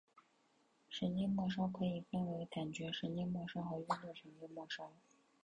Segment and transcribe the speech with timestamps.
[0.89, 4.91] 神经末梢可以分为感觉神经末梢和运动神经末梢。